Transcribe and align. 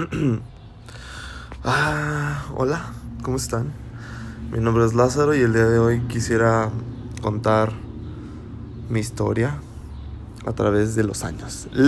ah, 1.64 2.46
hola, 2.56 2.92
¿cómo 3.22 3.36
están? 3.36 3.72
Mi 4.50 4.58
nombre 4.58 4.84
es 4.86 4.94
Lázaro 4.94 5.34
y 5.34 5.40
el 5.40 5.52
día 5.52 5.66
de 5.66 5.78
hoy 5.78 6.00
quisiera 6.08 6.70
contar 7.20 7.72
mi 8.88 9.00
historia 9.00 9.58
a 10.46 10.52
través 10.52 10.94
de 10.94 11.04
los 11.04 11.24
años. 11.24 11.68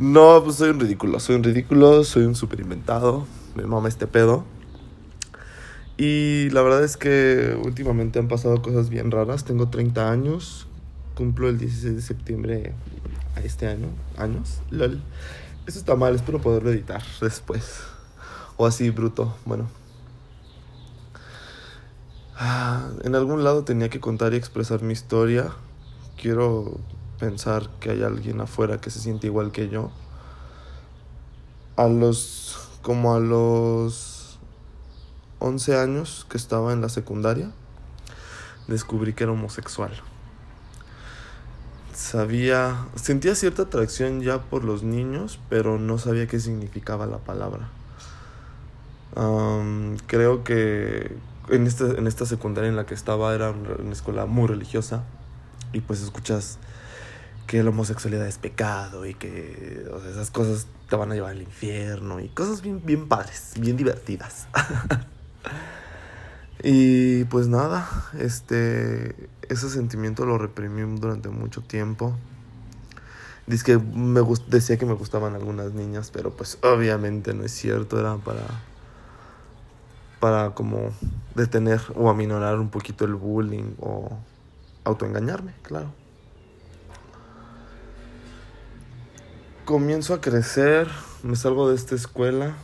No, 0.00 0.40
pues 0.44 0.54
soy 0.54 0.70
un 0.70 0.78
ridículo, 0.78 1.18
soy 1.18 1.34
un 1.34 1.42
ridículo, 1.42 2.04
soy 2.04 2.22
un 2.22 2.36
super 2.36 2.60
inventado, 2.60 3.26
me 3.56 3.64
mama 3.64 3.88
este 3.88 4.06
pedo. 4.06 4.44
Y 5.96 6.50
la 6.50 6.62
verdad 6.62 6.84
es 6.84 6.96
que 6.96 7.60
últimamente 7.64 8.20
han 8.20 8.28
pasado 8.28 8.62
cosas 8.62 8.90
bien 8.90 9.10
raras. 9.10 9.42
Tengo 9.42 9.70
30 9.70 10.08
años, 10.08 10.68
cumplo 11.16 11.48
el 11.48 11.58
16 11.58 11.96
de 11.96 12.02
septiembre 12.02 12.74
a 13.34 13.40
este 13.40 13.66
año, 13.66 13.88
años. 14.16 14.60
LOL. 14.70 15.02
Eso 15.68 15.80
está 15.80 15.96
mal, 15.96 16.14
espero 16.14 16.40
poderlo 16.40 16.70
editar 16.70 17.02
después. 17.20 17.82
O 18.56 18.64
así, 18.64 18.88
bruto. 18.88 19.36
Bueno. 19.44 19.68
Ah, 22.38 22.88
en 23.04 23.14
algún 23.14 23.44
lado 23.44 23.64
tenía 23.64 23.90
que 23.90 24.00
contar 24.00 24.32
y 24.32 24.36
expresar 24.36 24.80
mi 24.80 24.94
historia. 24.94 25.52
Quiero 26.16 26.80
pensar 27.18 27.68
que 27.80 27.90
hay 27.90 28.02
alguien 28.02 28.40
afuera 28.40 28.80
que 28.80 28.88
se 28.88 28.98
siente 28.98 29.26
igual 29.26 29.52
que 29.52 29.68
yo. 29.68 29.90
A 31.76 31.86
los. 31.86 32.70
como 32.80 33.14
a 33.14 33.20
los 33.20 34.38
11 35.38 35.76
años 35.76 36.26
que 36.30 36.38
estaba 36.38 36.72
en 36.72 36.80
la 36.80 36.88
secundaria, 36.88 37.52
descubrí 38.68 39.12
que 39.12 39.24
era 39.24 39.34
homosexual 39.34 39.92
sabía, 41.98 42.86
sentía 42.94 43.34
cierta 43.34 43.62
atracción 43.62 44.20
ya 44.20 44.40
por 44.40 44.62
los 44.62 44.84
niños, 44.84 45.40
pero 45.50 45.78
no 45.78 45.98
sabía 45.98 46.28
qué 46.28 46.38
significaba 46.38 47.06
la 47.06 47.18
palabra. 47.18 47.68
creo 50.06 50.44
que 50.44 51.16
en 51.48 51.66
esta, 51.66 51.86
en 51.86 52.06
esta 52.06 52.24
secundaria 52.24 52.68
en 52.68 52.76
la 52.76 52.86
que 52.86 52.94
estaba 52.94 53.34
era 53.34 53.50
una 53.50 53.92
escuela 53.92 54.26
muy 54.26 54.46
religiosa 54.46 55.02
y 55.72 55.80
pues 55.80 56.00
escuchas 56.00 56.58
que 57.48 57.62
la 57.64 57.70
homosexualidad 57.70 58.28
es 58.28 58.38
pecado 58.38 59.04
y 59.04 59.14
que 59.14 59.84
esas 60.08 60.30
cosas 60.30 60.68
te 60.88 60.94
van 60.94 61.10
a 61.10 61.14
llevar 61.14 61.32
al 61.32 61.42
infierno 61.42 62.20
y 62.20 62.28
cosas 62.28 62.62
bien, 62.62 62.80
bien 62.84 63.08
padres, 63.08 63.54
bien 63.58 63.76
divertidas. 63.76 64.46
y 66.62 67.24
pues 67.24 67.48
nada, 67.48 67.88
este 68.18 69.28
ese 69.48 69.70
sentimiento 69.70 70.26
lo 70.26 70.38
reprimí 70.38 70.82
durante 70.98 71.28
mucho 71.28 71.62
tiempo. 71.62 72.14
Dice 73.46 73.64
que 73.64 73.78
me 73.78 74.20
decía 74.48 74.76
que 74.76 74.84
me 74.84 74.92
gustaban 74.92 75.34
algunas 75.34 75.72
niñas, 75.72 76.10
pero 76.12 76.30
pues 76.30 76.58
obviamente 76.62 77.32
no 77.32 77.44
es 77.44 77.52
cierto, 77.52 77.98
era 77.98 78.16
para 78.16 78.42
para 80.20 80.50
como 80.50 80.90
detener 81.34 81.80
o 81.94 82.10
aminorar 82.10 82.58
un 82.58 82.70
poquito 82.70 83.04
el 83.04 83.14
bullying 83.14 83.74
o 83.80 84.10
autoengañarme, 84.84 85.52
claro. 85.62 85.92
Comienzo 89.64 90.14
a 90.14 90.20
crecer, 90.20 90.88
me 91.22 91.36
salgo 91.36 91.68
de 91.68 91.76
esta 91.76 91.94
escuela. 91.94 92.54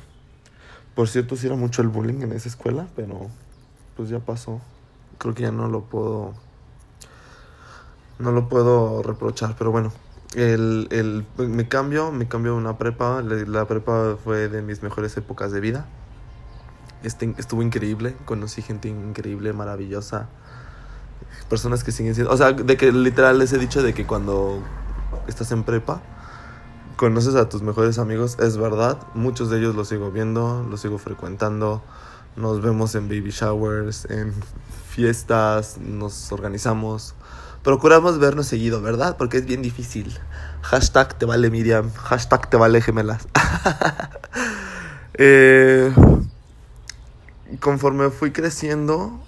Por 0.95 1.09
cierto, 1.09 1.37
sí 1.37 1.47
era 1.47 1.57
mucho 1.57 1.83
el 1.83 1.89
bullying 1.89 2.23
en 2.23 2.33
esa 2.33 2.49
escuela, 2.49 2.89
pero 2.97 3.31
pues 3.97 4.09
ya 4.09 4.21
pasó. 4.21 4.61
Creo 5.19 5.35
que 5.35 5.43
ya 5.43 5.53
no 5.53 5.69
lo 5.69 5.83
puedo 5.83 6.35
no 8.19 8.33
lo 8.33 8.49
puedo 8.49 9.03
reprochar, 9.03 9.55
pero 9.59 9.71
bueno. 9.71 9.93
El, 10.35 10.89
el, 10.91 11.25
me 11.49 11.69
cambio, 11.69 12.11
me 12.11 12.27
cambio 12.27 12.57
una 12.57 12.77
prepa. 12.77 13.23
La 13.23 13.67
prepa 13.67 14.17
fue 14.23 14.49
de 14.49 14.63
mis 14.63 14.83
mejores 14.83 15.17
épocas 15.17 15.53
de 15.53 15.61
vida. 15.61 15.87
Este, 17.03 17.35
estuvo 17.39 17.63
increíble, 17.63 18.17
conocí 18.25 18.63
gente 18.63 18.89
increíble, 18.89 19.53
maravillosa. 19.53 20.29
Personas 21.49 21.85
que 21.85 21.93
siguen 21.93 22.15
siendo... 22.15 22.33
O 22.33 22.37
sea, 22.37 22.53
de 22.53 22.77
que 22.77 22.91
literal 22.91 23.39
les 23.39 23.53
he 23.53 23.59
dicho 23.59 23.83
de 23.83 23.93
que 23.95 24.07
cuando 24.07 24.61
estás 25.29 25.53
en 25.53 25.63
prepa, 25.63 26.01
conoces 26.97 27.35
a 27.35 27.49
tus 27.49 27.63
mejores 27.63 27.99
amigos, 27.99 28.39
es 28.41 28.57
verdad. 28.57 28.99
Muchos 29.15 29.51
de 29.51 29.59
ellos 29.59 29.75
los 29.75 29.89
sigo 29.89 30.11
viendo, 30.11 30.67
los 30.69 30.81
sigo 30.81 30.99
frecuentando. 30.99 31.83
Nos 32.37 32.61
vemos 32.61 32.95
en 32.95 33.09
baby 33.09 33.31
showers, 33.31 34.07
en 34.11 34.35
fiestas, 34.89 35.79
nos 35.79 36.33
organizamos. 36.33 37.15
Procuramos 37.63 38.19
vernos 38.19 38.47
seguido, 38.47 38.83
¿verdad? 38.83 39.17
Porque 39.17 39.39
es 39.39 39.47
bien 39.47 39.63
difícil. 39.63 40.19
Hashtag 40.63 41.19
te 41.19 41.27
vale 41.27 41.51
Miriam. 41.51 41.93
Hashtag 41.95 42.51
te 42.51 42.57
vale 42.57 42.81
gemelas. 42.81 43.29
Eh, 45.17 45.95
conforme 47.61 48.11
fui 48.11 48.33
creciendo, 48.33 49.21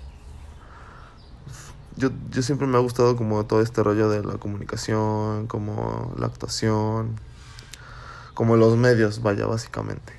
yo, 1.95 2.11
yo 2.31 2.43
siempre 2.43 2.67
me 2.67 2.77
ha 2.77 2.81
gustado 2.81 3.15
como 3.15 3.47
todo 3.47 3.63
este 3.63 3.85
rollo 3.85 4.11
de 4.11 4.25
la 4.25 4.35
comunicación, 4.35 5.47
como 5.47 6.13
la 6.19 6.27
actuación, 6.27 7.21
como 8.35 8.57
los 8.57 8.77
medios, 8.77 9.23
vaya, 9.23 9.47
básicamente. 9.47 10.13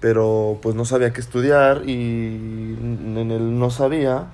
Pero 0.00 0.58
pues 0.62 0.74
no 0.74 0.84
sabía 0.84 1.12
qué 1.12 1.20
estudiar 1.20 1.88
y 1.88 1.96
en 1.96 3.30
el 3.30 3.58
no 3.58 3.70
sabía 3.70 4.28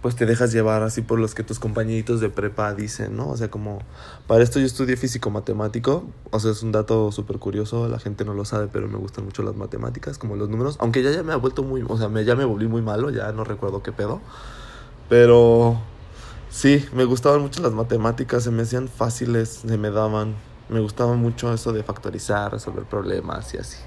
pues 0.00 0.14
te 0.14 0.26
dejas 0.26 0.52
llevar 0.52 0.82
así 0.82 1.02
por 1.02 1.18
los 1.18 1.34
que 1.34 1.42
tus 1.42 1.58
compañeritos 1.58 2.20
de 2.20 2.30
prepa 2.30 2.72
dicen, 2.72 3.16
¿no? 3.16 3.28
O 3.28 3.36
sea, 3.36 3.50
como 3.50 3.80
para 4.26 4.44
esto 4.44 4.60
yo 4.60 4.66
estudié 4.66 4.96
físico 4.96 5.30
matemático, 5.30 6.04
o 6.30 6.38
sea, 6.38 6.52
es 6.52 6.62
un 6.62 6.70
dato 6.70 7.10
súper 7.10 7.38
curioso, 7.38 7.88
la 7.88 7.98
gente 7.98 8.24
no 8.24 8.34
lo 8.34 8.44
sabe, 8.44 8.68
pero 8.72 8.86
me 8.86 8.96
gustan 8.96 9.24
mucho 9.24 9.42
las 9.42 9.56
matemáticas, 9.56 10.16
como 10.18 10.36
los 10.36 10.48
números, 10.48 10.76
aunque 10.80 11.02
ya, 11.02 11.10
ya 11.10 11.22
me 11.22 11.32
ha 11.32 11.36
vuelto 11.36 11.64
muy, 11.64 11.84
o 11.86 11.98
sea, 11.98 12.08
me, 12.08 12.24
ya 12.24 12.36
me 12.36 12.44
volví 12.44 12.68
muy 12.68 12.82
malo, 12.82 13.10
ya 13.10 13.32
no 13.32 13.42
recuerdo 13.42 13.82
qué 13.82 13.90
pedo, 13.90 14.20
pero 15.08 15.80
sí, 16.48 16.84
me 16.94 17.04
gustaban 17.04 17.40
mucho 17.40 17.60
las 17.60 17.72
matemáticas, 17.72 18.44
se 18.44 18.52
me 18.52 18.62
hacían 18.62 18.86
fáciles, 18.86 19.48
se 19.66 19.78
me 19.78 19.90
daban, 19.90 20.36
me 20.68 20.80
gustaba 20.80 21.14
mucho 21.14 21.52
eso 21.52 21.72
de 21.72 21.82
factorizar, 21.82 22.52
resolver 22.52 22.84
problemas 22.84 23.54
y 23.54 23.58
así. 23.58 23.78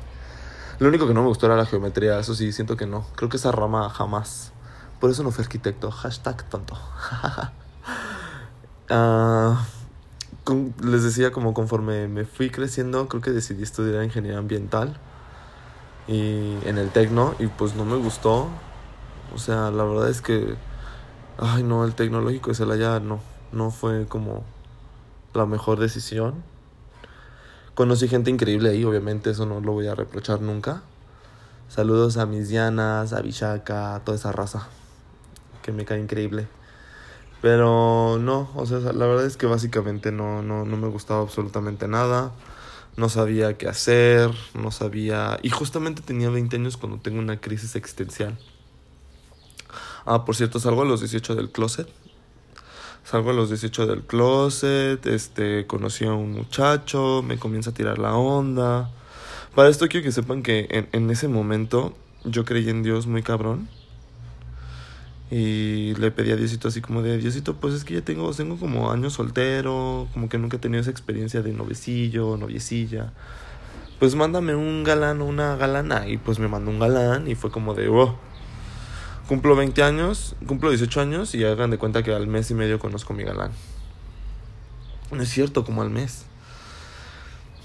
Lo 0.80 0.88
único 0.88 1.08
que 1.08 1.14
no 1.14 1.22
me 1.22 1.28
gustó 1.28 1.46
era 1.46 1.56
la 1.56 1.66
geometría, 1.66 2.20
eso 2.20 2.34
sí, 2.34 2.52
siento 2.52 2.76
que 2.76 2.88
no, 2.88 3.06
creo 3.16 3.30
que 3.30 3.38
esa 3.38 3.52
rama 3.52 3.90
jamás 3.90 4.52
por 5.02 5.10
eso 5.10 5.24
no 5.24 5.32
fui 5.32 5.44
arquitecto. 5.44 5.92
Hashtag 5.92 6.48
tonto. 6.50 6.78
Ah, 8.94 9.68
les 10.84 11.04
decía 11.04 11.32
como 11.32 11.54
conforme 11.54 12.10
me 12.10 12.26
fui 12.26 12.50
creciendo, 12.50 13.08
creo 13.08 13.22
que 13.22 13.32
decidí 13.32 13.64
estudiar 13.64 14.04
ingeniería 14.04 14.38
ambiental. 14.38 15.00
Y 16.10 16.58
en 16.66 16.78
el 16.78 16.90
tecno. 16.90 17.34
Y 17.40 17.48
pues 17.48 17.74
no 17.74 17.86
me 17.86 17.96
gustó. 17.96 18.50
O 19.34 19.38
sea, 19.38 19.72
la 19.72 19.86
verdad 19.86 20.10
es 20.10 20.22
que... 20.22 20.56
Ay, 21.38 21.64
no, 21.64 21.86
el 21.86 21.96
tecnológico 21.96 22.50
de 22.50 22.56
Celaya 22.56 23.00
no. 23.00 23.22
No 23.54 23.72
fue 23.72 24.08
como 24.08 24.44
la 25.34 25.46
mejor 25.46 25.80
decisión. 25.80 26.44
Conocí 27.74 28.08
gente 28.08 28.30
increíble 28.30 28.70
ahí, 28.70 28.84
obviamente 28.84 29.30
eso 29.30 29.46
no 29.46 29.62
lo 29.62 29.72
voy 29.72 29.88
a 29.88 29.96
reprochar 29.96 30.42
nunca. 30.42 30.84
Saludos 31.70 32.18
a 32.18 32.26
mis 32.26 32.50
Dianas, 32.50 33.14
a 33.14 33.22
Vishaka, 33.22 33.96
a 33.96 34.04
toda 34.04 34.18
esa 34.18 34.34
raza 34.34 34.68
que 35.62 35.72
me 35.72 35.86
cae 35.86 36.00
increíble. 36.00 36.48
Pero 37.42 38.18
no, 38.20 38.52
o 38.56 38.66
sea, 38.66 38.80
la 38.80 39.06
verdad 39.08 39.26
es 39.26 39.38
que 39.38 39.46
básicamente 39.48 40.12
no, 40.12 40.44
no, 40.44 40.66
no 40.66 40.78
me 40.78 40.88
gustaba 40.90 41.22
absolutamente 41.22 41.88
nada. 41.88 42.34
No 42.98 43.08
sabía 43.08 43.58
qué 43.58 43.70
hacer, 43.70 44.32
no 44.54 44.70
sabía... 44.70 45.40
Y 45.42 45.50
justamente 45.50 46.02
tenía 46.02 46.30
20 46.30 46.58
años 46.58 46.76
cuando 46.76 47.00
tengo 47.00 47.20
una 47.20 47.40
crisis 47.40 47.76
existencial. 47.76 48.38
Ah, 50.06 50.26
por 50.26 50.36
cierto, 50.36 50.60
salgo 50.60 50.82
a 50.82 50.86
los 50.86 51.00
18 51.00 51.36
del 51.36 51.52
closet. 51.52 51.88
Salgo 53.04 53.32
a 53.32 53.34
los 53.34 53.50
18 53.50 53.88
del 53.88 54.04
closet, 54.04 55.06
este, 55.06 55.66
conocí 55.68 56.06
a 56.06 56.14
un 56.14 56.34
muchacho, 56.34 57.24
me 57.24 57.38
comienza 57.38 57.72
a 57.72 57.74
tirar 57.74 57.98
la 57.98 58.16
onda. 58.16 58.90
Para 59.56 59.70
esto 59.70 59.88
quiero 59.88 60.04
que 60.04 60.12
sepan 60.12 60.44
que 60.44 60.68
en, 60.70 60.88
en 60.92 61.10
ese 61.10 61.28
momento 61.28 61.94
yo 62.24 62.46
creí 62.46 62.70
en 62.70 62.84
Dios 62.84 63.08
muy 63.08 63.24
cabrón. 63.24 63.68
Y 65.32 65.96
le 65.96 66.12
pedí 66.12 66.32
a 66.32 66.36
Diosito 66.36 66.68
así 66.68 66.82
como 66.82 67.02
de, 67.02 67.18
Diosito, 67.18 67.56
pues 67.56 67.74
es 67.74 67.86
que 67.86 67.94
ya 67.94 68.02
tengo, 68.02 68.34
tengo 68.34 68.58
como 68.58 68.92
años 68.92 69.14
soltero, 69.14 70.10
como 70.14 70.28
que 70.28 70.38
nunca 70.38 70.58
he 70.58 70.60
tenido 70.60 70.82
esa 70.82 70.92
experiencia 70.92 71.42
de 71.42 71.54
novecillo, 71.54 72.36
noviecilla. 72.36 73.14
Pues 73.98 74.14
mándame 74.16 74.56
un 74.56 74.84
galán 74.84 75.22
o 75.22 75.26
una 75.26 75.56
galana. 75.56 76.08
Y 76.10 76.18
pues 76.18 76.38
me 76.40 76.50
mandó 76.50 76.70
un 76.70 76.80
galán 76.80 77.30
y 77.30 77.36
fue 77.36 77.50
como 77.50 77.74
de, 77.74 77.88
oh, 77.88 78.18
cumplo 79.32 79.56
20 79.56 79.82
años, 79.82 80.36
cumplo 80.46 80.72
18 80.72 81.00
años 81.00 81.36
y 81.36 81.46
hagan 81.46 81.70
de 81.72 81.78
cuenta 81.78 82.04
que 82.04 82.14
al 82.14 82.28
mes 82.28 82.52
y 82.52 82.54
medio 82.54 82.80
conozco 82.80 83.14
a 83.14 83.16
mi 83.16 83.24
galán. 83.24 83.52
No 85.10 85.24
es 85.24 85.30
cierto, 85.30 85.64
como 85.64 85.82
al 85.82 85.90
mes. 85.90 86.26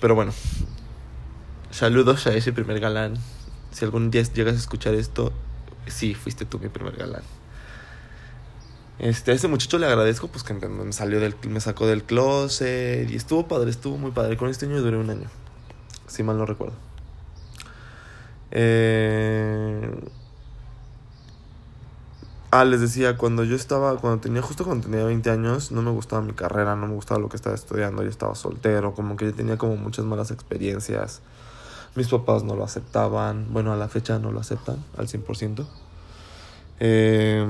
Pero 0.00 0.14
bueno, 0.14 0.32
saludos 1.72 2.28
a 2.28 2.34
ese 2.34 2.52
primer 2.52 2.78
galán. 2.78 3.16
Si 3.72 3.84
algún 3.84 4.12
día 4.12 4.22
llegas 4.22 4.54
a 4.54 4.58
escuchar 4.58 4.94
esto, 4.94 5.32
sí, 5.88 6.14
fuiste 6.14 6.44
tú 6.44 6.60
mi 6.60 6.68
primer 6.68 6.96
galán. 6.96 7.22
Este, 9.00 9.32
a 9.32 9.34
ese 9.34 9.48
muchacho 9.48 9.76
le 9.80 9.86
agradezco 9.86 10.28
pues 10.28 10.44
que 10.44 10.54
me 10.54 10.92
salió 10.92 11.18
del, 11.18 11.34
me 11.48 11.58
sacó 11.58 11.88
del 11.88 12.04
closet 12.04 13.10
y 13.10 13.16
estuvo 13.16 13.48
padre, 13.48 13.70
estuvo 13.70 13.98
muy 13.98 14.12
padre. 14.12 14.36
Con 14.36 14.50
este 14.50 14.68
niño 14.68 14.82
duré 14.82 14.98
un 14.98 15.10
año, 15.10 15.26
si 16.06 16.22
mal 16.22 16.38
no 16.38 16.46
recuerdo. 16.46 16.76
Eh... 18.52 19.90
Ah, 22.52 22.64
les 22.64 22.80
decía, 22.80 23.16
cuando 23.16 23.42
yo 23.42 23.56
estaba, 23.56 23.96
cuando 23.96 24.20
tenía, 24.20 24.40
justo 24.40 24.64
cuando 24.64 24.86
tenía 24.86 25.04
20 25.04 25.30
años, 25.30 25.72
no 25.72 25.82
me 25.82 25.90
gustaba 25.90 26.22
mi 26.22 26.32
carrera, 26.32 26.76
no 26.76 26.86
me 26.86 26.94
gustaba 26.94 27.20
lo 27.20 27.28
que 27.28 27.36
estaba 27.36 27.56
estudiando, 27.56 28.04
yo 28.04 28.08
estaba 28.08 28.36
soltero, 28.36 28.94
como 28.94 29.16
que 29.16 29.26
yo 29.26 29.34
tenía 29.34 29.58
como 29.58 29.76
muchas 29.76 30.04
malas 30.04 30.30
experiencias. 30.30 31.22
Mis 31.96 32.06
papás 32.08 32.44
no 32.44 32.54
lo 32.54 32.62
aceptaban, 32.62 33.48
bueno, 33.52 33.72
a 33.72 33.76
la 33.76 33.88
fecha 33.88 34.20
no 34.20 34.30
lo 34.30 34.38
aceptan 34.40 34.76
al 34.96 35.08
100%. 35.08 35.66
Eh, 36.78 37.44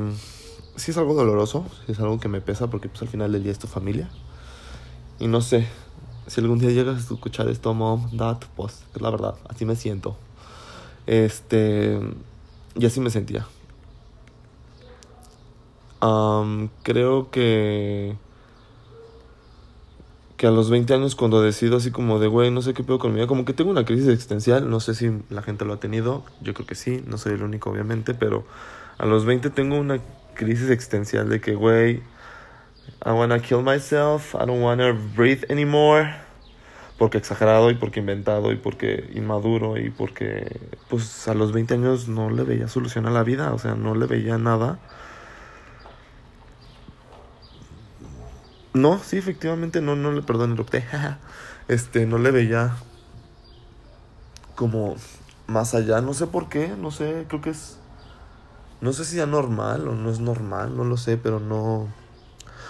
sí 0.76 0.92
es 0.92 0.96
algo 0.96 1.14
doloroso, 1.14 1.66
sí 1.84 1.92
es 1.92 2.00
algo 2.00 2.18
que 2.18 2.28
me 2.28 2.40
pesa 2.40 2.68
porque 2.68 2.88
pues 2.88 3.02
al 3.02 3.08
final 3.08 3.32
del 3.32 3.42
día 3.42 3.52
es 3.52 3.58
tu 3.58 3.66
familia. 3.66 4.08
Y 5.18 5.26
no 5.28 5.42
sé, 5.42 5.66
si 6.26 6.40
algún 6.40 6.58
día 6.58 6.70
llegas 6.70 6.96
a 6.96 7.14
escuchar 7.14 7.48
esto, 7.48 7.74
mom, 7.74 8.16
dad, 8.16 8.38
pues 8.56 8.82
es 8.94 9.02
la 9.02 9.10
verdad, 9.10 9.34
así 9.48 9.66
me 9.66 9.76
siento. 9.76 10.16
Este, 11.06 12.00
y 12.74 12.86
así 12.86 13.00
me 13.00 13.10
sentía 13.10 13.46
creo 16.82 17.30
que 17.30 18.16
que 20.36 20.46
a 20.46 20.50
los 20.50 20.70
20 20.70 20.92
años 20.92 21.14
cuando 21.14 21.40
decido 21.40 21.78
así 21.78 21.90
como 21.90 22.18
de, 22.18 22.26
güey, 22.28 22.50
no 22.50 22.60
sé 22.60 22.74
qué 22.74 22.84
pedo 22.84 22.98
con 22.98 23.12
mi 23.12 23.16
vida, 23.16 23.26
como 23.26 23.44
que 23.44 23.54
tengo 23.54 23.70
una 23.70 23.84
crisis 23.84 24.08
existencial, 24.08 24.68
no 24.68 24.80
sé 24.80 24.94
si 24.94 25.10
la 25.30 25.42
gente 25.42 25.64
lo 25.64 25.72
ha 25.72 25.80
tenido, 25.80 26.24
yo 26.42 26.52
creo 26.54 26.66
que 26.66 26.74
sí, 26.74 27.02
no 27.06 27.16
soy 27.16 27.34
el 27.34 27.42
único 27.42 27.70
obviamente, 27.70 28.14
pero 28.14 28.44
a 28.98 29.06
los 29.06 29.24
20 29.24 29.50
tengo 29.50 29.78
una 29.78 29.98
crisis 30.34 30.68
existencial 30.70 31.28
de 31.28 31.40
que, 31.40 31.54
güey, 31.54 32.02
I 33.04 33.10
wanna 33.10 33.40
kill 33.40 33.62
myself, 33.62 34.34
I 34.34 34.46
don't 34.46 34.62
wanna 34.62 34.92
breathe 35.16 35.46
anymore, 35.50 36.14
porque 36.98 37.18
exagerado 37.18 37.70
y 37.70 37.74
porque 37.74 38.00
inventado 38.00 38.52
y 38.52 38.56
porque 38.56 39.10
inmaduro 39.14 39.78
y 39.78 39.90
porque, 39.90 40.60
pues 40.88 41.28
a 41.28 41.34
los 41.34 41.52
20 41.52 41.74
años 41.74 42.08
no 42.08 42.30
le 42.30 42.42
veía 42.42 42.68
solución 42.68 43.06
a 43.06 43.10
la 43.10 43.22
vida, 43.22 43.54
o 43.54 43.58
sea, 43.58 43.74
no 43.74 43.94
le 43.94 44.06
veía 44.06 44.36
nada 44.36 44.78
No, 48.76 48.98
sí, 49.02 49.16
efectivamente, 49.16 49.80
no, 49.80 49.96
no 49.96 50.12
le, 50.12 50.20
perdón, 50.20 50.52
erupté. 50.52 50.84
este, 51.68 52.04
no 52.04 52.18
le 52.18 52.30
veía 52.30 52.76
como 54.54 54.96
más 55.46 55.74
allá, 55.74 56.02
no 56.02 56.12
sé 56.12 56.26
por 56.26 56.50
qué, 56.50 56.68
no 56.78 56.90
sé, 56.90 57.24
creo 57.26 57.40
que 57.40 57.50
es, 57.50 57.78
no 58.82 58.92
sé 58.92 59.06
si 59.06 59.18
es 59.18 59.26
normal 59.26 59.88
o 59.88 59.94
no 59.94 60.10
es 60.10 60.20
normal, 60.20 60.76
no 60.76 60.84
lo 60.84 60.98
sé, 60.98 61.16
pero 61.16 61.40
no, 61.40 61.88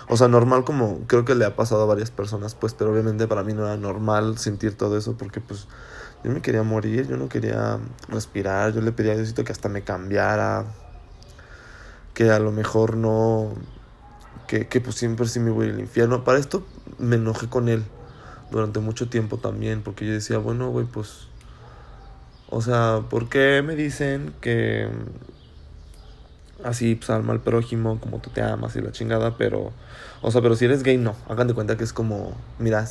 o 0.09 0.17
sea, 0.17 0.29
normal 0.29 0.63
como 0.63 1.01
creo 1.09 1.25
que 1.25 1.35
le 1.35 1.45
ha 1.45 1.57
pasado 1.57 1.83
a 1.83 1.87
varias 1.87 2.13
personas, 2.13 2.55
pues, 2.55 2.73
pero 2.73 2.93
obviamente 2.93 3.27
para 3.27 3.43
mí 3.43 3.53
no 3.53 3.65
era 3.67 3.77
normal 3.77 4.39
sentir 4.39 4.77
todo 4.77 4.97
eso 4.97 5.17
porque 5.19 5.41
pues 5.41 5.67
yo 6.23 6.31
me 6.31 6.41
quería 6.41 6.63
morir, 6.63 7.09
yo 7.09 7.17
no 7.17 7.29
quería 7.29 7.81
respirar, 8.09 8.73
yo 8.73 8.81
le 8.81 8.93
pedía 8.93 9.13
a 9.13 9.17
Diosito 9.17 9.43
que 9.43 9.51
hasta 9.51 9.69
me 9.69 9.83
cambiara, 9.83 10.67
que 12.15 12.31
a 12.31 12.39
lo 12.39 12.53
mejor 12.53 12.97
no 12.97 13.55
que, 14.47 14.67
que 14.67 14.81
pues 14.81 14.97
siempre 14.97 15.27
sí 15.27 15.41
me 15.41 15.51
voy 15.51 15.71
al 15.71 15.81
infierno. 15.81 16.25
Para 16.25 16.39
esto 16.39 16.67
me 16.99 17.17
enojé 17.17 17.49
con 17.49 17.69
él 17.69 17.85
durante 18.51 18.81
mucho 18.81 19.09
tiempo 19.09 19.39
también, 19.39 19.83
porque 19.83 20.07
yo 20.07 20.13
decía, 20.13 20.39
bueno, 20.39 20.71
güey, 20.71 20.87
pues, 20.87 21.29
o 22.49 22.61
sea, 22.63 23.03
¿por 23.11 23.29
qué 23.29 23.63
me 23.63 23.75
dicen 23.75 24.33
que 24.41 24.89
así, 26.65 26.95
pues, 26.95 27.11
al 27.11 27.23
mal 27.23 27.41
prójimo, 27.41 28.01
como 28.01 28.19
tú 28.19 28.31
te 28.31 28.43
amas 28.43 28.77
y 28.77 28.81
la 28.81 28.93
chingada, 28.93 29.37
pero, 29.37 29.73
o 30.23 30.31
sea, 30.31 30.41
pero 30.43 30.57
si 30.57 30.65
eres 30.65 30.83
gay, 30.83 30.97
no, 30.97 31.15
hagan 31.29 31.49
de 31.49 31.55
cuenta 31.55 31.77
que 31.77 31.85
es 31.85 31.93
como, 31.93 32.35
mira, 32.59 32.87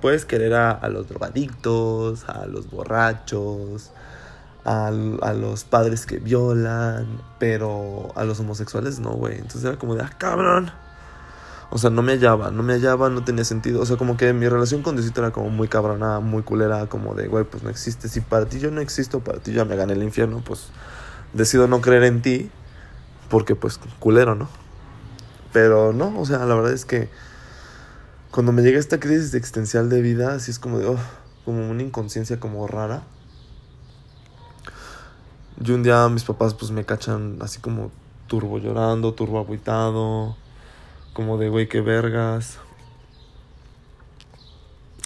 puedes 0.00 0.24
querer 0.24 0.54
a, 0.54 0.70
a 0.70 0.88
los 0.88 1.08
drogadictos, 1.08 2.28
a 2.28 2.46
los 2.46 2.70
borrachos, 2.70 3.90
a, 4.64 4.90
los 4.90 5.64
padres 5.64 6.06
que 6.06 6.18
violan, 6.18 7.20
pero 7.38 8.12
a 8.14 8.24
los 8.24 8.40
homosexuales 8.40 9.00
no, 9.00 9.10
güey. 9.10 9.36
Entonces 9.36 9.64
era 9.64 9.78
como 9.78 9.94
de, 9.94 10.02
ah, 10.02 10.10
cabrón. 10.18 10.70
O 11.70 11.78
sea, 11.78 11.90
no 11.90 12.02
me 12.02 12.12
hallaba, 12.12 12.50
no 12.50 12.62
me 12.62 12.72
hallaba, 12.72 13.10
no 13.10 13.22
tenía 13.24 13.44
sentido. 13.44 13.80
O 13.80 13.86
sea, 13.86 13.96
como 13.96 14.16
que 14.16 14.32
mi 14.32 14.48
relación 14.48 14.82
con 14.82 14.96
Diosito 14.96 15.20
era 15.20 15.30
como 15.30 15.50
muy 15.50 15.68
cabrona, 15.68 16.18
muy 16.20 16.42
culera, 16.42 16.86
como 16.86 17.14
de, 17.14 17.28
güey, 17.28 17.44
pues 17.44 17.62
no 17.62 17.70
existe. 17.70 18.08
Si 18.08 18.20
para 18.20 18.46
ti 18.46 18.58
yo 18.58 18.70
no 18.70 18.80
existo, 18.80 19.20
para 19.20 19.38
ti 19.38 19.52
ya 19.52 19.64
me 19.64 19.76
gané 19.76 19.92
el 19.92 20.02
infierno, 20.02 20.42
pues 20.44 20.68
decido 21.32 21.68
no 21.68 21.80
creer 21.80 22.04
en 22.04 22.22
ti, 22.22 22.50
porque 23.28 23.54
pues 23.54 23.78
culero, 24.00 24.34
¿no? 24.34 24.48
Pero 25.52 25.92
no, 25.92 26.18
o 26.18 26.26
sea, 26.26 26.38
la 26.44 26.54
verdad 26.54 26.72
es 26.72 26.84
que 26.84 27.08
cuando 28.30 28.52
me 28.52 28.62
llega 28.62 28.78
esta 28.78 29.00
crisis 29.00 29.34
existencial 29.34 29.88
de 29.88 30.02
vida, 30.02 30.34
así 30.34 30.50
es 30.50 30.58
como 30.58 30.78
de, 30.78 30.86
oh, 30.86 30.98
como 31.44 31.68
una 31.68 31.82
inconsciencia 31.82 32.40
como 32.40 32.66
rara. 32.66 33.02
Y 35.62 35.72
un 35.72 35.82
día 35.82 36.08
mis 36.08 36.24
papás 36.24 36.54
pues 36.54 36.70
me 36.70 36.84
cachan 36.84 37.36
así 37.40 37.60
como 37.60 37.90
turbo 38.28 38.58
llorando, 38.58 39.12
turbo 39.12 39.40
aguitado, 39.40 40.34
como 41.12 41.36
de 41.36 41.50
güey 41.50 41.68
que 41.68 41.82
vergas. 41.82 42.58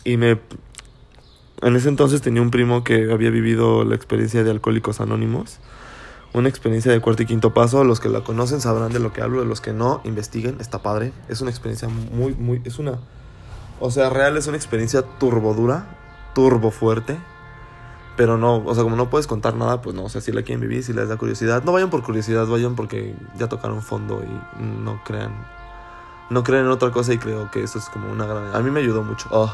Y 0.04 0.16
me... 0.16 0.38
En 1.62 1.76
ese 1.76 1.88
entonces 1.88 2.20
tenía 2.20 2.42
un 2.42 2.50
primo 2.50 2.84
que 2.84 3.10
había 3.10 3.30
vivido 3.30 3.84
la 3.84 3.96
experiencia 3.96 4.44
de 4.44 4.50
Alcohólicos 4.50 5.00
Anónimos. 5.00 5.58
Una 6.34 6.48
experiencia 6.48 6.92
de 6.92 7.00
cuarto 7.00 7.22
y 7.22 7.26
quinto 7.26 7.54
paso. 7.54 7.82
Los 7.82 7.98
que 8.00 8.08
la 8.08 8.20
conocen 8.20 8.60
sabrán 8.60 8.92
de 8.92 9.00
lo 9.00 9.12
que 9.12 9.22
hablo, 9.22 9.40
de 9.40 9.46
los 9.46 9.60
que 9.60 9.72
no, 9.72 10.02
investiguen, 10.04 10.60
está 10.60 10.82
padre. 10.82 11.12
Es 11.28 11.40
una 11.40 11.50
experiencia 11.50 11.88
muy, 11.88 12.34
muy... 12.34 12.60
Es 12.64 12.78
una... 12.78 12.98
O 13.80 13.90
sea, 13.90 14.10
real 14.10 14.36
es 14.36 14.46
una 14.46 14.56
experiencia 14.56 15.02
turbo 15.18 15.54
dura, 15.54 15.96
turbo 16.34 16.70
fuerte 16.70 17.16
pero 18.16 18.38
no, 18.38 18.58
o 18.64 18.74
sea, 18.74 18.84
como 18.84 18.96
no 18.96 19.10
puedes 19.10 19.26
contar 19.26 19.56
nada, 19.56 19.80
pues 19.82 19.94
no, 19.96 20.04
o 20.04 20.08
sea, 20.08 20.20
si 20.20 20.30
la 20.30 20.42
quieren 20.42 20.60
vivir, 20.60 20.84
si 20.84 20.92
les 20.92 21.08
da 21.08 21.16
curiosidad, 21.16 21.64
no 21.64 21.72
vayan 21.72 21.90
por 21.90 22.02
curiosidad, 22.02 22.46
vayan 22.46 22.76
porque 22.76 23.14
ya 23.36 23.48
tocaron 23.48 23.82
fondo 23.82 24.22
y 24.22 24.62
no 24.62 25.02
crean, 25.04 25.32
no 26.30 26.44
crean 26.44 26.66
en 26.66 26.70
otra 26.70 26.90
cosa 26.90 27.12
y 27.12 27.18
creo 27.18 27.50
que 27.50 27.62
eso 27.62 27.78
es 27.78 27.86
como 27.86 28.10
una 28.10 28.26
gran... 28.26 28.54
A 28.54 28.60
mí 28.60 28.70
me 28.70 28.80
ayudó 28.80 29.02
mucho. 29.02 29.28
Oh. 29.32 29.52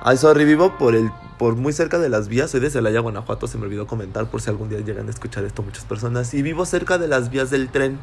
Ay, 0.00 0.16
sorry, 0.16 0.44
vivo 0.44 0.76
por 0.78 0.94
el, 0.94 1.10
por 1.38 1.56
muy 1.56 1.72
cerca 1.72 1.98
de 1.98 2.08
las 2.08 2.28
vías, 2.28 2.50
soy 2.50 2.60
de 2.60 2.70
Celaya, 2.70 3.00
Guanajuato, 3.00 3.46
se 3.46 3.58
me 3.58 3.64
olvidó 3.64 3.86
comentar 3.86 4.30
por 4.30 4.40
si 4.40 4.50
algún 4.50 4.68
día 4.68 4.80
llegan 4.80 5.08
a 5.08 5.10
escuchar 5.10 5.44
esto 5.44 5.62
muchas 5.62 5.84
personas, 5.84 6.34
y 6.34 6.42
vivo 6.42 6.66
cerca 6.66 6.98
de 6.98 7.08
las 7.08 7.30
vías 7.30 7.50
del 7.50 7.68
tren. 7.70 7.98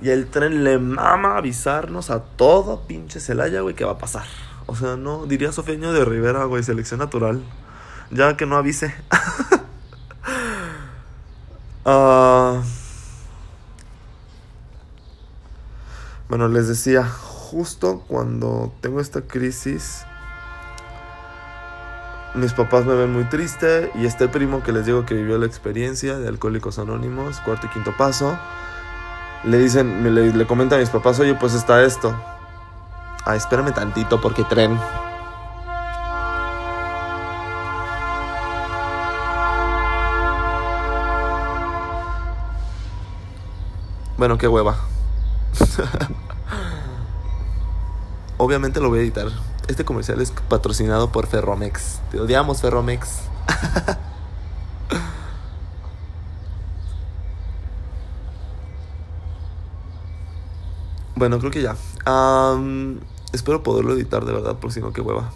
Y 0.00 0.10
el 0.10 0.28
tren 0.28 0.62
le 0.62 0.78
mama 0.78 1.36
avisarnos 1.36 2.10
a 2.10 2.20
todo 2.22 2.82
pinche 2.86 3.18
Celaya, 3.18 3.62
güey, 3.62 3.74
que 3.74 3.84
va 3.84 3.92
a 3.92 3.98
pasar. 3.98 4.24
O 4.66 4.76
sea, 4.76 4.96
no, 4.96 5.26
diría 5.26 5.50
Sofeño 5.50 5.92
de 5.92 6.04
Rivera, 6.04 6.44
güey, 6.44 6.62
selección 6.62 7.00
natural. 7.00 7.42
Ya 8.10 8.36
que 8.36 8.46
no 8.46 8.56
avise. 8.56 8.94
Ah, 11.90 12.60
bueno, 16.28 16.48
les 16.48 16.68
decía, 16.68 17.08
justo 17.08 18.04
cuando 18.06 18.74
tengo 18.82 19.00
esta 19.00 19.22
crisis, 19.22 20.04
mis 22.34 22.52
papás 22.52 22.84
me 22.84 22.92
ven 22.92 23.10
muy 23.10 23.24
triste 23.24 23.90
y 23.94 24.04
este 24.04 24.28
primo 24.28 24.62
que 24.62 24.72
les 24.72 24.84
digo 24.84 25.06
que 25.06 25.14
vivió 25.14 25.38
la 25.38 25.46
experiencia 25.46 26.18
de 26.18 26.28
Alcohólicos 26.28 26.78
Anónimos, 26.78 27.40
cuarto 27.40 27.68
y 27.68 27.70
quinto 27.70 27.96
paso, 27.96 28.38
le 29.44 29.56
dicen, 29.56 30.14
le, 30.14 30.30
le 30.30 30.46
comentan 30.46 30.78
a 30.78 30.80
mis 30.80 30.90
papás, 30.90 31.18
oye, 31.20 31.34
pues 31.36 31.54
está 31.54 31.82
esto. 31.82 32.14
Ah, 33.24 33.34
espérame 33.34 33.72
tantito 33.72 34.20
porque 34.20 34.44
tren. 34.44 34.78
Bueno, 44.18 44.36
qué 44.36 44.48
hueva. 44.48 44.76
Obviamente 48.36 48.80
lo 48.80 48.88
voy 48.88 48.98
a 48.98 49.02
editar. 49.02 49.28
Este 49.68 49.84
comercial 49.84 50.20
es 50.20 50.32
patrocinado 50.48 51.12
por 51.12 51.28
Ferromex. 51.28 52.00
Te 52.10 52.18
odiamos, 52.18 52.60
Ferromex. 52.60 53.20
bueno, 61.14 61.38
creo 61.38 61.52
que 61.52 61.62
ya. 61.62 61.76
espero 63.32 63.62
poderlo 63.62 63.94
editar 63.94 64.24
de 64.24 64.32
verdad, 64.32 64.56
por 64.56 64.72
si 64.72 64.80
no, 64.80 64.92
qué 64.92 65.00
hueva. 65.00 65.30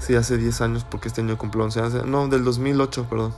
Sí, 0.00 0.16
hace 0.16 0.36
10 0.36 0.60
años 0.62 0.84
porque 0.84 1.06
este 1.08 1.20
año 1.20 1.38
cumple 1.38 1.62
11 1.62 1.80
años. 1.80 2.06
No, 2.06 2.26
del 2.28 2.44
2008, 2.44 3.06
perdón. 3.08 3.34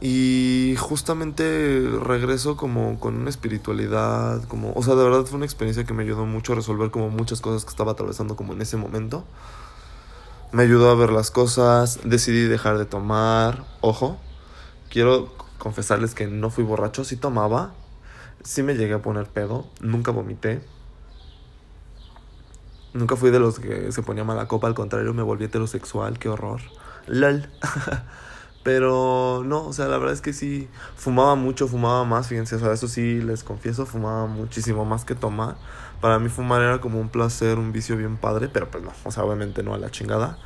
Y 0.00 0.74
justamente 0.78 1.88
regreso 2.02 2.56
como 2.56 2.98
con 2.98 3.16
una 3.16 3.30
espiritualidad, 3.30 4.42
como, 4.48 4.72
o 4.74 4.82
sea, 4.82 4.96
de 4.96 5.04
verdad 5.04 5.24
fue 5.24 5.36
una 5.36 5.46
experiencia 5.46 5.84
que 5.84 5.94
me 5.94 6.02
ayudó 6.02 6.26
mucho 6.26 6.52
a 6.52 6.56
resolver 6.56 6.90
como 6.90 7.08
muchas 7.08 7.40
cosas 7.40 7.64
que 7.64 7.70
estaba 7.70 7.92
atravesando 7.92 8.36
como 8.36 8.52
en 8.52 8.62
ese 8.62 8.76
momento. 8.76 9.24
Me 10.52 10.64
ayudó 10.64 10.90
a 10.90 10.94
ver 10.94 11.10
las 11.10 11.30
cosas, 11.30 12.00
decidí 12.04 12.42
dejar 12.42 12.78
de 12.78 12.84
tomar, 12.84 13.64
ojo, 13.80 14.18
quiero 14.90 15.32
confesarles 15.58 16.14
que 16.14 16.26
no 16.26 16.50
fui 16.50 16.64
borracho, 16.64 17.04
sí 17.04 17.16
tomaba, 17.16 17.74
sí 18.42 18.62
me 18.62 18.74
llegué 18.74 18.94
a 18.94 19.02
poner 19.02 19.26
pedo, 19.26 19.66
nunca 19.80 20.10
vomité. 20.10 20.62
Nunca 22.92 23.16
fui 23.16 23.30
de 23.30 23.40
los 23.40 23.58
que 23.58 23.90
se 23.90 24.02
ponía 24.02 24.22
mala 24.22 24.46
copa, 24.46 24.68
al 24.68 24.74
contrario, 24.74 25.12
me 25.14 25.22
volví 25.22 25.46
heterosexual, 25.46 26.18
qué 26.18 26.28
horror. 26.28 26.60
LOL. 27.06 27.48
Pero 28.62 29.42
no, 29.44 29.66
o 29.66 29.72
sea, 29.74 29.88
la 29.88 29.98
verdad 29.98 30.14
es 30.14 30.22
que 30.22 30.32
sí, 30.32 30.68
fumaba 30.96 31.34
mucho, 31.34 31.68
fumaba 31.68 32.04
más, 32.04 32.28
fíjense, 32.28 32.56
o 32.56 32.58
sea, 32.58 32.72
eso 32.72 32.88
sí 32.88 33.20
les 33.20 33.44
confieso, 33.44 33.84
fumaba 33.84 34.26
muchísimo 34.26 34.86
más 34.86 35.04
que 35.04 35.14
tomar. 35.14 35.56
Para 36.00 36.18
mí 36.18 36.30
fumar 36.30 36.62
era 36.62 36.80
como 36.80 36.98
un 36.98 37.10
placer, 37.10 37.58
un 37.58 37.72
vicio 37.72 37.96
bien 37.96 38.16
padre, 38.16 38.48
pero 38.50 38.70
pues 38.70 38.82
no, 38.82 38.92
o 39.04 39.10
sea, 39.10 39.24
obviamente 39.24 39.62
no 39.62 39.74
a 39.74 39.78
la 39.78 39.90
chingada. 39.90 40.38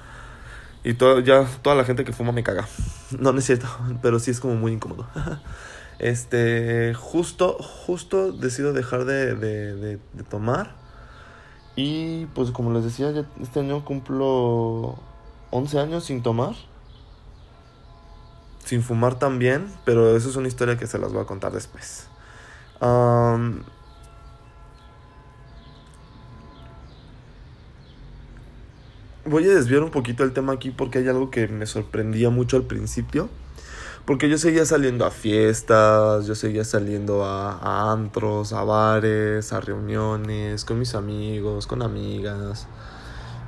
Y 0.85 0.95
todo, 0.95 1.21
ya 1.21 1.47
toda 1.63 1.77
la 1.77 1.85
gente 1.85 2.05
que 2.05 2.13
fuma 2.13 2.33
me 2.33 2.43
caga. 2.43 2.69
No, 3.19 3.33
no 3.33 3.39
es 3.39 3.47
cierto, 3.47 3.67
pero 4.03 4.19
sí 4.19 4.31
es 4.31 4.41
como 4.41 4.55
muy 4.55 4.73
incómodo. 4.73 5.07
Este, 6.01 6.95
justo, 6.95 7.55
justo 7.55 8.31
decido 8.31 8.73
dejar 8.73 9.05
de, 9.05 9.35
de, 9.35 9.75
de, 9.75 10.23
tomar. 10.31 10.77
Y 11.75 12.27
pues 12.27 12.53
como 12.53 12.73
les 12.73 12.85
decía, 12.85 13.11
ya 13.11 13.25
este 13.43 13.59
año 13.59 13.85
cumplo 13.85 14.97
11 15.51 15.81
años 15.81 16.05
sin 16.05 16.23
tomar 16.23 16.55
sin 18.69 18.83
fumar 18.83 19.19
también, 19.19 19.73
pero 19.87 20.15
eso 20.15 20.29
es 20.29 20.37
una 20.37 20.47
historia 20.47 20.77
que 20.77 20.87
se 20.87 20.99
las 20.99 21.11
voy 21.11 21.23
a 21.23 21.25
contar 21.25 21.53
después. 21.53 22.07
Voy 29.29 29.45
a 29.45 29.55
desviar 29.55 29.83
un 29.83 29.91
poquito 29.91 30.25
el 30.25 30.33
tema 30.33 30.53
aquí 30.53 30.71
porque 30.71 30.99
hay 30.99 31.09
algo 31.09 31.31
que 31.31 31.49
me 31.49 31.67
sorprendía 31.67 32.31
mucho 32.31 32.57
al 32.57 32.65
principio. 32.65 33.29
Porque 34.05 34.31
yo 34.31 34.39
seguía 34.39 34.65
saliendo 34.65 35.05
a 35.05 35.11
fiestas, 35.11 36.27
yo 36.27 36.35
seguía 36.35 36.65
saliendo 36.65 37.27
a, 37.27 37.59
a 37.59 37.93
antros, 37.93 38.55
a 38.55 38.65
bares, 38.65 39.53
a 39.53 39.61
reuniones, 39.61 40.65
con 40.65 40.79
mis 40.79 40.95
amigos, 40.95 41.67
con 41.67 41.83
amigas. 41.83 42.67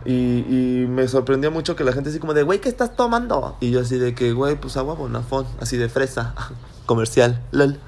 Y, 0.04 0.12
y 0.12 0.86
me 0.86 1.08
sorprendía 1.08 1.48
mucho 1.48 1.76
que 1.76 1.84
la 1.84 1.92
gente 1.92 2.10
así 2.10 2.18
como 2.18 2.34
de, 2.34 2.42
güey, 2.42 2.60
¿qué 2.60 2.68
estás 2.68 2.94
tomando? 2.94 3.56
Y 3.60 3.70
yo 3.70 3.80
así 3.80 3.98
de 3.98 4.14
que, 4.14 4.32
güey, 4.32 4.56
pues 4.60 4.76
agua 4.76 4.94
bonafón, 4.94 5.46
así 5.60 5.78
de 5.78 5.88
fresa, 5.88 6.34
comercial, 6.86 7.42
lol. 7.52 7.78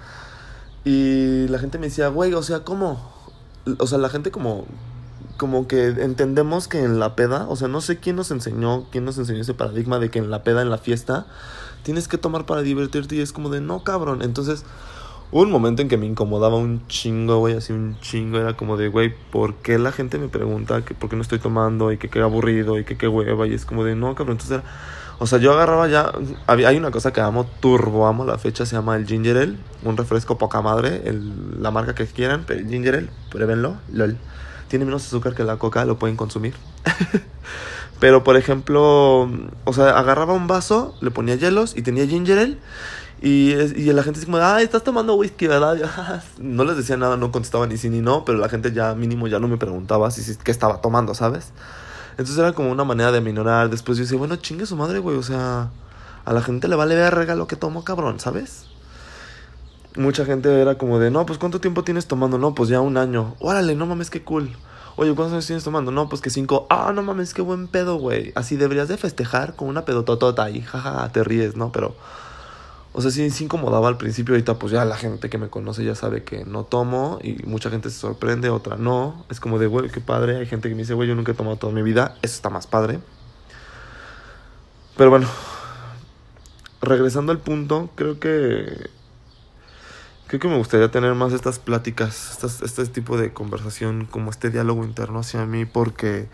Y 0.85 1.49
la 1.49 1.59
gente 1.59 1.79
me 1.79 1.87
decía, 1.87 2.09
güey, 2.09 2.35
o 2.35 2.43
sea, 2.43 2.65
¿cómo? 2.65 3.13
O 3.79 3.87
sea, 3.87 3.99
la 3.99 4.09
gente 4.09 4.31
como, 4.31 4.67
como 5.43 5.67
que 5.67 5.89
entendemos 5.89 6.69
que 6.69 6.85
en 6.85 7.01
la 7.01 7.17
peda, 7.17 7.49
o 7.49 7.57
sea, 7.57 7.67
no 7.67 7.81
sé 7.81 7.99
quién 7.99 8.15
nos 8.15 8.31
enseñó, 8.31 8.85
quién 8.93 9.05
nos 9.05 9.19
enseñó 9.19 9.41
ese 9.41 9.55
paradigma 9.55 9.99
de 9.99 10.09
que 10.09 10.21
en 10.21 10.31
la 10.31 10.45
peda, 10.45 10.63
en 10.63 10.71
la 10.71 10.79
fiesta, 10.79 11.27
tienes 11.83 12.07
que 12.07 12.17
tomar 12.17 12.47
para 12.47 12.63
divertirte 12.63 13.17
y 13.17 13.21
es 13.21 13.33
como 13.33 13.51
de, 13.51 13.61
no, 13.61 13.83
cabrón. 13.83 14.23
Entonces, 14.23 14.65
Hubo 15.33 15.43
un 15.43 15.51
momento 15.51 15.83
en 15.83 15.89
que 15.89 15.97
me 15.97 16.07
incomodaba 16.07 16.57
un 16.57 16.87
chingo, 16.87 17.39
güey, 17.39 17.57
así 17.57 17.73
un 17.73 17.99
chingo. 18.01 18.39
Era 18.39 18.55
como 18.55 18.77
de, 18.77 18.87
güey, 18.89 19.13
¿por 19.33 19.55
qué 19.55 19.81
la 19.81 19.91
gente 19.91 20.19
me 20.19 20.29
pregunta 20.29 20.85
que 20.85 20.95
por 20.95 21.11
qué 21.11 21.17
no 21.17 21.23
estoy 21.23 21.41
tomando 21.41 21.91
y 21.91 21.97
que 21.97 22.09
qué 22.09 22.21
aburrido 22.21 22.79
y 22.79 22.85
que 22.85 22.97
qué 22.97 23.09
hueva? 23.09 23.49
Y 23.49 23.55
es 23.55 23.65
como 23.65 23.83
de, 23.83 23.97
no, 23.97 24.15
cabrón. 24.15 24.35
Entonces 24.35 24.59
era, 24.59 24.65
o 25.19 25.27
sea, 25.27 25.39
yo 25.39 25.55
agarraba 25.55 25.89
ya. 25.89 26.13
Hay 26.47 26.77
una 26.77 26.93
cosa 26.93 27.13
que 27.13 27.21
amo, 27.21 27.47
turbo 27.61 28.07
amo 28.07 28.25
la 28.27 28.37
fecha, 28.39 28.65
se 28.65 28.77
llama 28.77 28.95
el 28.95 29.07
Ginger 29.07 29.39
Ale, 29.39 29.57
un 29.83 29.97
refresco 29.97 30.37
poca 30.37 30.61
madre, 30.61 31.01
el, 31.07 31.63
la 31.63 31.71
marca 31.71 31.95
que 31.95 32.07
quieran, 32.07 32.45
pero 32.47 32.61
el 32.61 32.69
Ginger 32.69 32.95
Ale, 32.95 33.09
pruébenlo, 33.31 33.77
lol. 33.91 34.19
Tiene 34.73 34.87
menos 34.87 35.05
azúcar 35.05 35.35
que 35.35 35.45
la 35.45 35.59
coca, 35.59 35.85
lo 35.85 35.99
pueden 35.99 36.17
consumir. 36.17 36.55
pero 38.01 38.25
por 38.25 38.39
ejemplo, 38.39 39.31
o 39.65 39.73
sea, 39.75 39.99
agarraba 39.99 40.33
un 40.33 40.47
vaso, 40.47 40.95
le 41.03 41.11
ponía 41.11 41.35
hielos 41.35 41.77
y 41.77 41.83
tenía 41.83 42.07
Ginger 42.07 42.39
Ale 42.39 42.59
y, 43.21 43.53
y 43.53 43.93
la 43.93 44.03
gente 44.03 44.21
es 44.21 44.25
como, 44.25 44.39
ah, 44.39 44.63
estás 44.63 44.83
tomando 44.83 45.15
whisky, 45.17 45.47
¿verdad? 45.47 45.77
no 46.39 46.65
les 46.65 46.79
decía 46.79 46.97
nada, 46.97 47.19
no 47.19 47.31
contestaba 47.31 47.67
ni 47.67 47.77
sí 47.77 47.91
ni 47.91 48.01
no, 48.01 48.25
pero 48.25 48.39
la 48.39 48.49
gente 48.49 48.73
ya 48.73 48.95
mínimo 48.95 49.29
ya 49.29 49.39
no 49.39 49.47
me 49.47 49.59
preguntaba 49.59 50.11
si, 50.11 50.23
si 50.23 50.37
qué 50.37 50.51
estaba 50.51 50.81
tomando, 50.81 51.15
¿sabes? 51.15 51.53
Entonces 52.13 52.39
era 52.39 52.55
como 52.55 52.73
una 52.73 52.85
manera 52.85 53.13
de 53.13 53.21
minorar. 53.21 53.69
Después 53.69 53.99
yo 53.99 54.05
decía, 54.05 54.17
bueno, 54.17 54.37
chingue 54.37 54.65
su 54.65 54.75
madre, 54.75 55.01
güey, 55.01 55.19
o 55.19 55.23
sea, 55.23 55.69
a 56.25 56.33
la 56.33 56.41
gente 56.41 56.67
le 56.67 56.77
vale 56.77 56.95
verga 56.95 57.35
lo 57.35 57.47
que 57.47 57.57
tomo, 57.57 57.85
cabrón, 57.85 58.21
¿sabes? 58.21 58.69
Mucha 59.97 60.25
gente 60.25 60.61
era 60.61 60.79
como 60.79 60.99
de, 60.99 61.11
no, 61.11 61.27
pues 61.27 61.39
¿cuánto 61.39 61.61
tiempo 61.61 61.85
tienes 61.85 62.07
tomando? 62.07 62.39
No, 62.39 62.55
pues 62.55 62.69
ya 62.69 62.81
un 62.81 62.97
año. 62.97 63.35
Órale, 63.41 63.75
no 63.75 63.87
mames, 63.87 64.11
qué 64.11 64.23
cool. 64.23 64.51
Oye, 64.97 65.15
¿cuántos 65.15 65.33
años 65.33 65.47
tienes 65.47 65.65
tomando? 65.65 65.91
No, 65.91 66.09
pues 66.09 66.21
que 66.21 66.31
cinco. 66.31 66.67
Ah, 66.71 66.93
no 66.95 67.03
mames, 67.03 67.35
qué 67.35 67.43
buen 67.43 67.69
pedo, 67.69 67.97
güey. 67.97 68.33
Así 68.35 68.57
deberías 68.57 68.89
de 68.89 68.97
festejar 68.97 69.57
con 69.57 69.69
una 69.69 69.85
pedototota 69.85 70.51
y 70.51 70.61
jaja, 70.63 71.11
te 71.13 71.25
ríes, 71.25 71.57
¿no? 71.57 71.73
Pero 71.73 71.95
o 72.95 73.01
sea, 73.01 73.11
sí, 73.11 73.31
sí 73.31 73.45
incomodaba 73.45 73.89
al 73.89 73.97
principio, 73.97 74.35
ahorita 74.35 74.59
pues 74.59 74.71
ya 74.73 74.85
la 74.85 74.97
gente 74.97 75.31
que 75.31 75.39
me 75.39 75.49
conoce 75.49 75.83
ya 75.83 75.95
sabe 75.95 76.25
que 76.25 76.45
no 76.45 76.65
tomo 76.65 77.19
y 77.23 77.43
mucha 77.47 77.71
gente 77.71 77.89
se 77.89 77.99
sorprende, 77.99 78.51
otra 78.51 78.77
no. 78.77 79.25
Es 79.31 79.41
como 79.41 79.59
de, 79.59 79.67
güey, 79.67 79.89
qué 79.89 80.01
padre. 80.01 80.37
Hay 80.37 80.47
gente 80.47 80.69
que 80.69 80.75
me 80.75 80.83
dice, 80.83 80.93
güey, 80.93 81.09
yo 81.09 81.15
nunca 81.15 81.33
he 81.33 81.35
tomado 81.35 81.57
toda 81.57 81.73
mi 81.73 81.83
vida. 81.83 82.17
Eso 82.21 82.35
está 82.35 82.51
más 82.51 82.67
padre. 82.67 83.01
Pero 84.97 85.09
bueno, 85.09 85.27
regresando 86.83 87.33
al 87.33 87.39
punto, 87.39 87.91
creo 87.95 88.21
que... 88.21 88.91
Creo 90.33 90.41
que 90.41 90.49
me 90.49 90.57
gustaría 90.57 90.91
tener 90.91 91.15
más 91.15 91.35
estas 91.35 91.59
pláticas, 91.59 92.31
estas, 92.31 92.63
este 92.63 92.87
tipo 92.87 93.19
de 93.19 93.35
conversación, 93.35 94.07
como 94.07 94.31
este 94.31 94.49
diálogo 94.49 94.83
interno 94.83 95.19
hacia 95.19 95.45
mí, 95.45 95.67
porque 95.67 96.27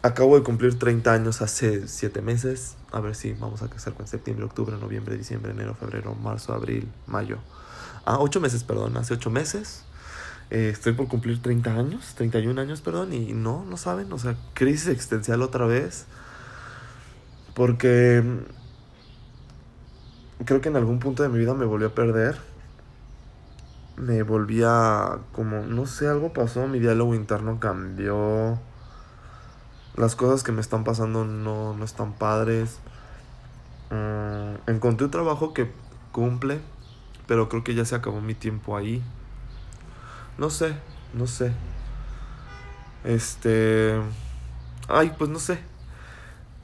acabo 0.00 0.38
de 0.38 0.42
cumplir 0.42 0.78
30 0.78 1.12
años 1.12 1.42
hace 1.42 1.86
7 1.86 2.22
meses 2.22 2.78
a 2.90 3.00
ver 3.00 3.14
si 3.14 3.34
vamos 3.34 3.60
a 3.60 3.68
casar 3.68 3.92
con 3.92 4.06
septiembre, 4.06 4.46
octubre, 4.46 4.74
noviembre, 4.78 5.18
diciembre, 5.18 5.52
enero, 5.52 5.74
febrero, 5.74 6.14
marzo, 6.14 6.54
abril, 6.54 6.88
mayo. 7.06 7.36
Ah, 8.06 8.16
ocho 8.18 8.40
meses, 8.40 8.64
perdón, 8.64 8.96
hace 8.96 9.12
ocho 9.12 9.28
meses. 9.28 9.84
Eh, 10.48 10.70
estoy 10.72 10.94
por 10.94 11.08
cumplir 11.08 11.42
30 11.42 11.74
años, 11.74 12.14
31 12.14 12.58
años, 12.58 12.80
perdón, 12.80 13.12
y 13.12 13.34
no, 13.34 13.66
no 13.68 13.76
saben, 13.76 14.10
o 14.14 14.18
sea, 14.18 14.34
crisis 14.54 14.88
existencial 14.88 15.42
otra 15.42 15.66
vez. 15.66 16.06
Porque 17.52 18.24
creo 20.46 20.62
que 20.62 20.70
en 20.70 20.76
algún 20.76 21.00
punto 21.00 21.22
de 21.22 21.28
mi 21.28 21.38
vida 21.38 21.52
me 21.52 21.66
volví 21.66 21.84
a 21.84 21.94
perder. 21.94 22.51
Me 23.96 24.22
volví 24.22 24.62
a, 24.64 25.18
como, 25.32 25.60
no 25.62 25.86
sé, 25.86 26.08
algo 26.08 26.32
pasó, 26.32 26.66
mi 26.66 26.78
diálogo 26.78 27.14
interno 27.14 27.60
cambió 27.60 28.58
las 29.96 30.16
cosas 30.16 30.42
que 30.42 30.52
me 30.52 30.60
están 30.60 30.84
pasando 30.84 31.24
no, 31.24 31.74
no 31.74 31.84
están 31.84 32.14
padres. 32.14 32.78
Mm, 33.90 34.70
encontré 34.70 35.04
un 35.04 35.10
trabajo 35.10 35.52
que 35.52 35.70
cumple, 36.12 36.60
pero 37.26 37.48
creo 37.48 37.62
que 37.62 37.74
ya 37.74 37.84
se 37.84 37.94
acabó 37.94 38.20
mi 38.20 38.34
tiempo 38.34 38.76
ahí. 38.76 39.02
No 40.38 40.50
sé, 40.50 40.74
no 41.12 41.26
sé. 41.26 41.52
Este... 43.04 44.00
Ay, 44.88 45.14
pues 45.18 45.30
no 45.30 45.38
sé. 45.38 45.58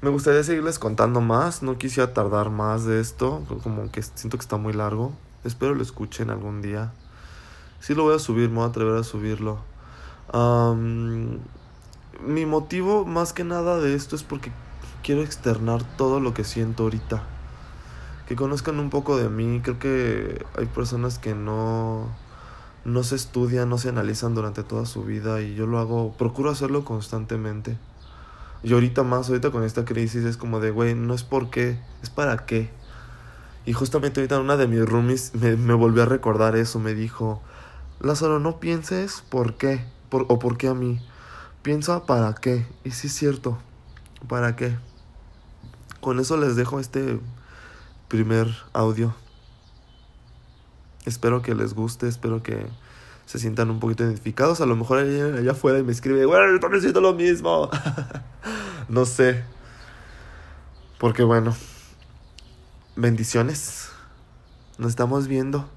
Me 0.01 0.11
gustaría 0.11 0.43
seguirles 0.43 0.79
contando 0.79 1.21
más. 1.21 1.63
No 1.63 1.77
quisiera 1.77 2.15
tardar 2.15 2.51
más 2.51 2.85
de 2.85 3.01
esto. 3.01 3.45
Como 3.63 3.91
que 3.91 4.03
siento 4.03 4.39
que 4.39 4.43
está 4.43 4.57
muy 4.57 4.73
largo. 4.73 5.13
Espero 5.45 5.75
lo 5.75 5.83
escuchen 5.83 6.31
algún 6.31 6.63
día. 6.63 6.93
Sí 7.81 7.95
lo 7.95 8.03
voy 8.03 8.17
a 8.17 8.19
subir, 8.19 8.49
me 8.49 8.57
voy 8.57 8.65
a 8.65 8.69
atrever 8.69 8.97
a 8.97 9.05
subirlo. 9.05 9.59
Um, 10.33 11.39
mi 12.27 12.45
motivo 12.47 13.05
más 13.05 13.33
que 13.33 13.45
nada 13.45 13.79
de 13.79 13.95
esto 13.95 14.17
es 14.17 14.23
porque 14.23 14.51
quiero 15.03 15.23
externar 15.23 15.83
todo 15.97 16.21
lo 16.21 16.35
que 16.35 16.45
siento 16.45 16.85
ahorita. 16.85 17.23
Que 18.27 18.37
conozcan 18.37 18.79
un 18.79 18.91
poco 18.91 19.17
de 19.17 19.29
mí. 19.29 19.61
Creo 19.63 19.79
que 19.79 20.45
hay 20.59 20.67
personas 20.67 21.19
que 21.19 21.35
no, 21.35 22.09
no 22.85 23.03
se 23.03 23.15
estudian, 23.17 23.69
no 23.69 23.79
se 23.79 23.89
analizan 23.89 24.35
durante 24.35 24.63
toda 24.63 24.87
su 24.87 25.05
vida 25.05 25.41
y 25.41 25.55
yo 25.55 25.67
lo 25.67 25.79
hago, 25.79 26.13
procuro 26.19 26.51
hacerlo 26.51 26.85
constantemente. 26.85 27.79
Y 28.63 28.73
ahorita 28.73 29.05
más, 29.05 29.29
ahorita 29.29 29.51
con 29.51 29.63
esta 29.63 29.85
crisis 29.85 30.25
es 30.25 30.37
como 30.37 30.59
de, 30.59 30.71
güey, 30.71 30.95
no 30.95 31.15
es 31.15 31.23
por 31.23 31.49
qué, 31.51 31.79
es 32.03 32.11
para 32.11 32.45
qué. 32.45 32.71
Y 33.65 33.73
justamente 33.73 34.21
ahorita 34.21 34.41
una 34.41 34.57
de 34.57 34.67
mis 34.67 34.85
roomies 34.85 35.35
me, 35.35 35.57
me 35.57 35.75
volvió 35.75 36.03
a 36.03 36.07
recordar 36.07 36.57
eso, 36.57 36.81
me 36.81 36.95
dijo, 36.95 37.41
Lázaro, 38.01 38.39
no 38.39 38.61
pienses 38.61 39.23
por 39.29 39.57
qué, 39.57 39.85
por, 40.09 40.27
o 40.29 40.39
por 40.39 40.57
qué 40.57 40.69
a 40.69 40.75
mí 40.75 41.01
piensa 41.63 42.07
para 42.07 42.35
qué. 42.35 42.67
Y 42.85 42.93
sí 42.93 43.09
es 43.09 43.15
cierto, 43.15 43.59
¿para 44.29 44.57
qué? 44.57 44.77
Con 46.01 46.21
eso 46.21 46.37
les 46.37 46.57
dejo 46.57 46.81
este 46.81 47.19
primer 48.09 48.49
audio. 48.73 49.15
Espero 51.05 51.43
que 51.43 51.55
les 51.55 51.75
guste, 51.75 52.09
espero 52.09 52.43
que 52.43 52.67
se 53.27 53.39
sientan 53.39 53.71
un 53.71 53.81
poquito 53.81 54.05
identificados. 54.05 54.61
A 54.61 54.67
lo 54.67 54.77
mejor 54.77 54.99
allá, 54.99 55.51
afuera 55.51 55.79
y 55.79 55.83
me 55.83 55.93
escribe, 55.93 56.25
bueno, 56.25 56.53
yo 56.53 56.61
también 56.61 56.81
siento 56.81 57.01
lo 57.01 57.15
mismo. 57.15 57.71
no 58.89 59.05
sé. 59.05 59.45
Porque 60.99 61.23
bueno, 61.23 61.55
bendiciones. 62.97 63.91
Nos 64.79 64.91
estamos 64.91 65.29
viendo. 65.29 65.69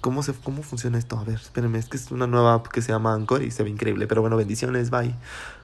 ¿Cómo, 0.00 0.22
se, 0.22 0.32
¿Cómo 0.32 0.62
funciona 0.62 0.98
esto? 0.98 1.18
A 1.18 1.24
ver, 1.24 1.36
espérenme, 1.36 1.78
es 1.78 1.88
que 1.88 1.96
es 1.96 2.10
una 2.10 2.26
nueva 2.26 2.54
app 2.54 2.68
que 2.68 2.82
se 2.82 2.92
llama 2.92 3.14
Anchor 3.14 3.42
y 3.42 3.50
se 3.50 3.62
ve 3.62 3.70
increíble. 3.70 4.06
Pero 4.06 4.20
bueno, 4.20 4.36
bendiciones, 4.36 4.90
bye. 4.90 5.14